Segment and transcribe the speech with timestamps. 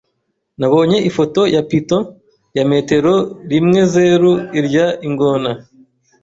[0.59, 2.03] Nabonye ifoto ya python
[2.57, 3.13] ya metero
[3.49, 5.51] rimwezeru irya ingona.